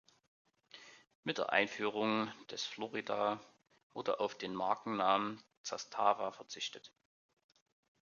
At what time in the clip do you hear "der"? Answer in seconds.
1.37-1.51